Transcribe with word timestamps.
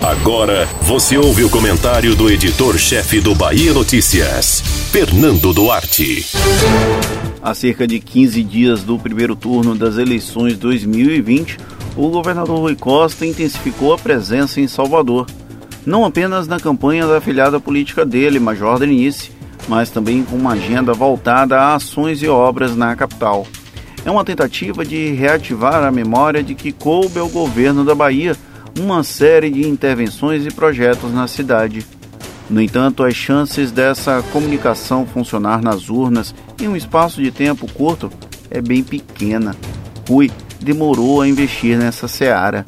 Agora 0.00 0.66
você 0.82 1.18
ouve 1.18 1.44
o 1.44 1.50
comentário 1.50 2.14
do 2.14 2.30
editor-chefe 2.30 3.20
do 3.20 3.34
Bahia 3.34 3.74
Notícias, 3.74 4.62
Fernando 4.90 5.52
Duarte. 5.52 6.24
Há 7.42 7.54
cerca 7.54 7.86
de 7.86 8.00
15 8.00 8.42
dias 8.42 8.82
do 8.82 8.98
primeiro 8.98 9.36
turno 9.36 9.74
das 9.74 9.98
eleições 9.98 10.56
2020, 10.56 11.58
o 11.96 12.08
governador 12.08 12.60
Rui 12.60 12.74
Costa 12.74 13.26
intensificou 13.26 13.92
a 13.92 13.98
presença 13.98 14.60
em 14.60 14.66
Salvador, 14.66 15.26
não 15.84 16.04
apenas 16.06 16.48
na 16.48 16.58
campanha 16.58 17.06
da 17.06 17.18
afiliada 17.18 17.60
política 17.60 18.06
dele, 18.06 18.38
Major 18.38 18.78
Denise, 18.78 19.30
mas 19.68 19.90
também 19.90 20.22
com 20.22 20.36
uma 20.36 20.52
agenda 20.52 20.94
voltada 20.94 21.58
a 21.58 21.74
ações 21.74 22.22
e 22.22 22.28
obras 22.28 22.74
na 22.74 22.96
capital. 22.96 23.46
É 24.04 24.10
uma 24.10 24.24
tentativa 24.24 24.84
de 24.84 25.12
reativar 25.12 25.84
a 25.84 25.90
memória 25.90 26.42
de 26.42 26.54
que 26.54 26.72
coube 26.72 27.18
ao 27.18 27.28
governo 27.28 27.84
da 27.84 27.94
Bahia 27.94 28.34
uma 28.80 29.04
série 29.04 29.50
de 29.50 29.68
intervenções 29.68 30.46
e 30.46 30.50
projetos 30.50 31.12
na 31.12 31.28
cidade. 31.28 31.84
No 32.48 32.60
entanto, 32.60 33.04
as 33.04 33.14
chances 33.14 33.70
dessa 33.70 34.22
comunicação 34.32 35.06
funcionar 35.06 35.62
nas 35.62 35.90
urnas 35.90 36.34
em 36.60 36.66
um 36.66 36.74
espaço 36.74 37.22
de 37.22 37.30
tempo 37.30 37.70
curto 37.70 38.10
é 38.50 38.60
bem 38.60 38.82
pequena. 38.82 39.54
Rui 40.08 40.30
demorou 40.58 41.20
a 41.20 41.28
investir 41.28 41.78
nessa 41.78 42.08
seara. 42.08 42.64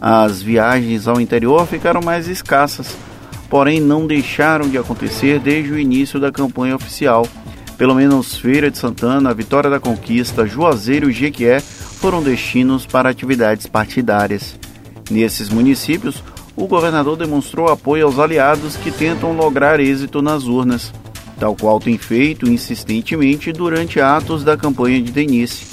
As 0.00 0.42
viagens 0.42 1.06
ao 1.06 1.20
interior 1.20 1.66
ficaram 1.66 2.02
mais 2.02 2.28
escassas, 2.28 2.94
porém 3.48 3.80
não 3.80 4.06
deixaram 4.06 4.68
de 4.68 4.76
acontecer 4.76 5.38
desde 5.38 5.72
o 5.72 5.78
início 5.78 6.18
da 6.18 6.32
campanha 6.32 6.76
oficial. 6.76 7.26
Pelo 7.78 7.94
menos 7.94 8.36
Feira 8.36 8.70
de 8.70 8.76
Santana, 8.76 9.32
Vitória 9.32 9.70
da 9.70 9.80
Conquista, 9.80 10.46
Juazeiro 10.46 11.08
e 11.08 11.12
Jequié 11.12 11.60
foram 11.60 12.22
destinos 12.22 12.84
para 12.84 13.08
atividades 13.08 13.66
partidárias. 13.66 14.63
Nesses 15.10 15.48
municípios, 15.48 16.22
o 16.56 16.66
governador 16.66 17.16
demonstrou 17.16 17.68
apoio 17.68 18.06
aos 18.06 18.18
aliados 18.18 18.76
que 18.76 18.90
tentam 18.90 19.32
lograr 19.36 19.80
êxito 19.80 20.22
nas 20.22 20.44
urnas, 20.44 20.92
tal 21.38 21.54
qual 21.56 21.80
tem 21.80 21.98
feito 21.98 22.48
insistentemente 22.48 23.52
durante 23.52 24.00
atos 24.00 24.44
da 24.44 24.56
campanha 24.56 25.02
de 25.02 25.10
Denise. 25.10 25.66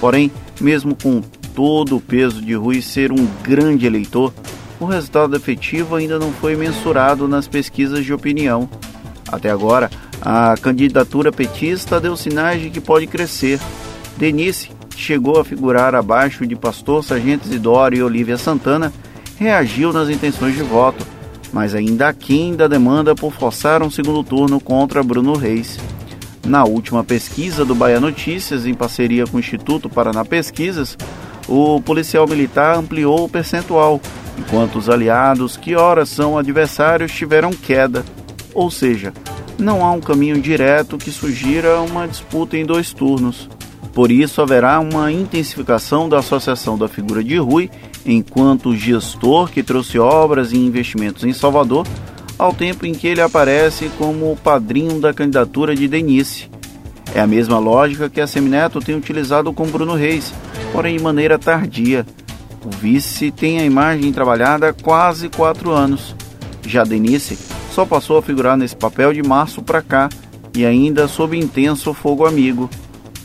Porém, 0.00 0.30
mesmo 0.60 0.94
com 0.94 1.20
todo 1.54 1.96
o 1.96 2.00
peso 2.00 2.40
de 2.40 2.54
Rui 2.54 2.80
ser 2.80 3.12
um 3.12 3.26
grande 3.42 3.86
eleitor, 3.86 4.32
o 4.78 4.86
resultado 4.86 5.36
efetivo 5.36 5.94
ainda 5.94 6.18
não 6.18 6.32
foi 6.32 6.56
mensurado 6.56 7.28
nas 7.28 7.46
pesquisas 7.46 8.04
de 8.04 8.14
opinião. 8.14 8.68
Até 9.28 9.50
agora, 9.50 9.90
a 10.22 10.54
candidatura 10.60 11.30
petista 11.30 12.00
deu 12.00 12.16
sinais 12.16 12.62
de 12.62 12.70
que 12.70 12.80
pode 12.80 13.06
crescer. 13.06 13.60
Denise, 14.16 14.70
chegou 15.00 15.40
a 15.40 15.44
figurar 15.44 15.94
abaixo 15.94 16.46
de 16.46 16.54
Pastor 16.54 17.02
Sargento 17.02 17.46
Isidoro 17.46 17.96
e 17.96 18.02
Olívia 18.02 18.36
Santana, 18.36 18.92
reagiu 19.38 19.92
nas 19.92 20.08
intenções 20.08 20.54
de 20.54 20.62
voto, 20.62 21.04
mas 21.52 21.74
ainda 21.74 22.08
aquém 22.08 22.54
da 22.54 22.68
demanda 22.68 23.14
por 23.14 23.32
forçar 23.32 23.82
um 23.82 23.90
segundo 23.90 24.22
turno 24.22 24.60
contra 24.60 25.02
Bruno 25.02 25.32
Reis. 25.32 25.78
Na 26.46 26.64
última 26.64 27.02
pesquisa 27.02 27.64
do 27.64 27.74
Bahia 27.74 27.98
Notícias, 27.98 28.66
em 28.66 28.74
parceria 28.74 29.26
com 29.26 29.36
o 29.36 29.40
Instituto 29.40 29.88
Paraná 29.88 30.24
Pesquisas, 30.24 30.96
o 31.48 31.80
policial 31.80 32.26
militar 32.28 32.76
ampliou 32.76 33.24
o 33.24 33.28
percentual, 33.28 34.00
enquanto 34.38 34.76
os 34.76 34.88
aliados, 34.88 35.56
que 35.56 35.74
ora 35.74 36.06
são 36.06 36.38
adversários, 36.38 37.12
tiveram 37.12 37.50
queda. 37.50 38.04
Ou 38.54 38.70
seja, 38.70 39.12
não 39.58 39.84
há 39.84 39.92
um 39.92 40.00
caminho 40.00 40.40
direto 40.40 40.98
que 40.98 41.10
sugira 41.10 41.80
uma 41.80 42.06
disputa 42.06 42.56
em 42.56 42.64
dois 42.64 42.92
turnos. 42.92 43.48
Por 43.92 44.10
isso, 44.10 44.40
haverá 44.40 44.78
uma 44.78 45.10
intensificação 45.10 46.08
da 46.08 46.18
associação 46.18 46.78
da 46.78 46.88
figura 46.88 47.22
de 47.24 47.36
Rui 47.36 47.70
enquanto 48.06 48.74
gestor 48.74 49.50
que 49.50 49.62
trouxe 49.62 49.98
obras 49.98 50.52
e 50.52 50.56
investimentos 50.56 51.24
em 51.24 51.32
Salvador, 51.32 51.86
ao 52.38 52.54
tempo 52.54 52.86
em 52.86 52.92
que 52.92 53.06
ele 53.06 53.20
aparece 53.20 53.90
como 53.98 54.32
o 54.32 54.36
padrinho 54.36 55.00
da 55.00 55.12
candidatura 55.12 55.74
de 55.74 55.86
Denise. 55.86 56.48
É 57.14 57.20
a 57.20 57.26
mesma 57.26 57.58
lógica 57.58 58.08
que 58.08 58.20
a 58.20 58.26
Semineto 58.26 58.80
tem 58.80 58.94
utilizado 58.94 59.52
com 59.52 59.66
Bruno 59.66 59.94
Reis, 59.94 60.32
porém 60.72 60.96
de 60.96 61.02
maneira 61.02 61.38
tardia. 61.38 62.06
O 62.64 62.70
vice 62.70 63.30
tem 63.30 63.58
a 63.58 63.64
imagem 63.64 64.12
trabalhada 64.12 64.68
há 64.68 64.72
quase 64.72 65.28
quatro 65.28 65.72
anos. 65.72 66.14
Já 66.66 66.84
Denise 66.84 67.36
só 67.72 67.84
passou 67.84 68.18
a 68.18 68.22
figurar 68.22 68.56
nesse 68.56 68.76
papel 68.76 69.12
de 69.12 69.22
março 69.22 69.60
para 69.60 69.82
cá 69.82 70.08
e 70.54 70.64
ainda 70.64 71.08
sob 71.08 71.36
intenso 71.36 71.92
fogo 71.92 72.26
amigo 72.26 72.70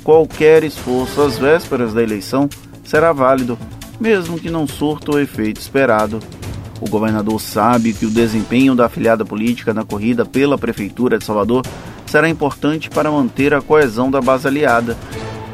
qualquer 0.06 0.64
esforço 0.64 1.20
às 1.20 1.40
vésperas 1.40 1.92
da 1.92 2.04
eleição 2.04 2.48
será 2.84 3.12
válido, 3.12 3.58
mesmo 4.00 4.40
que 4.40 4.52
não 4.52 4.68
surta 4.68 5.12
o 5.12 5.20
efeito 5.20 5.60
esperado. 5.60 6.20
O 6.80 6.88
governador 6.88 7.42
sabe 7.42 7.92
que 7.92 8.06
o 8.06 8.12
desempenho 8.12 8.76
da 8.76 8.86
afiliada 8.86 9.26
política 9.26 9.74
na 9.74 9.84
corrida 9.84 10.24
pela 10.24 10.60
Prefeitura 10.60 11.18
de 11.18 11.26
Salvador 11.26 11.66
será 12.06 12.30
importante 12.30 12.88
para 12.88 13.10
manter 13.10 13.52
a 13.56 13.62
coesão 13.62 14.12
da 14.12 14.22
base 14.22 14.48
aliada. 14.48 14.96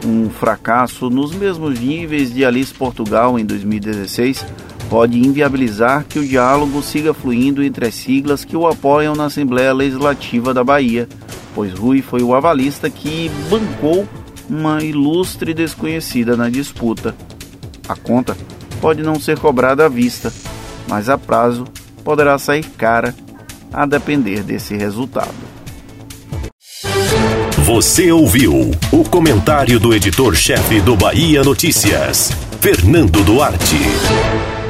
Um 0.05 0.29
fracasso 0.29 1.09
nos 1.09 1.33
mesmos 1.33 1.79
níveis 1.79 2.33
de 2.33 2.43
Alice 2.43 2.73
Portugal 2.73 3.39
em 3.39 3.45
2016 3.45 4.45
pode 4.89 5.17
inviabilizar 5.17 6.03
que 6.03 6.19
o 6.19 6.27
diálogo 6.27 6.81
siga 6.81 7.13
fluindo 7.13 7.63
entre 7.63 7.87
as 7.87 7.95
siglas 7.95 8.43
que 8.43 8.57
o 8.57 8.67
apoiam 8.67 9.15
na 9.15 9.25
Assembleia 9.25 9.71
Legislativa 9.71 10.53
da 10.53 10.63
Bahia, 10.63 11.07
pois 11.55 11.71
Rui 11.71 12.01
foi 12.01 12.21
o 12.21 12.35
avalista 12.35 12.89
que 12.89 13.31
bancou 13.49 14.05
uma 14.51 14.83
ilustre 14.83 15.53
desconhecida 15.53 16.35
na 16.35 16.49
disputa. 16.49 17.15
A 17.87 17.95
conta 17.95 18.35
pode 18.81 19.01
não 19.01 19.17
ser 19.17 19.39
cobrada 19.39 19.85
à 19.85 19.89
vista, 19.89 20.31
mas 20.89 21.07
a 21.07 21.17
prazo 21.17 21.63
poderá 22.03 22.37
sair 22.37 22.65
cara 22.77 23.15
a 23.71 23.85
depender 23.85 24.43
desse 24.43 24.75
resultado. 24.75 25.33
Você 27.59 28.11
ouviu 28.11 28.71
o 28.91 29.03
comentário 29.05 29.79
do 29.79 29.93
editor-chefe 29.93 30.81
do 30.81 30.97
Bahia 30.97 31.41
Notícias, 31.43 32.31
Fernando 32.59 33.23
Duarte. 33.23 34.60